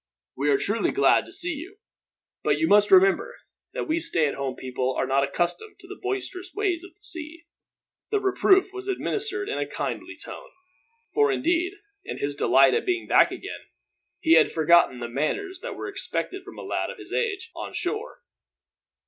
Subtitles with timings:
[0.35, 1.77] "We are truly glad to see you,
[2.43, 3.35] but you must remember
[3.73, 7.03] that we stay at home people are not accustomed to the boisterous ways of the
[7.03, 7.45] sea."
[8.09, 10.49] The reproof was administered in a kindly tone,
[11.13, 11.73] but Roger colored to the hair; for indeed,
[12.13, 13.59] in his delight at being back again,
[14.19, 17.71] he had forgotten the manners that were expected from a lad of his age, on
[17.75, 18.23] shore.